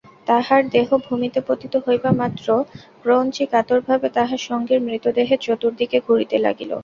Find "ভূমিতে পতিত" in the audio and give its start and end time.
1.07-1.73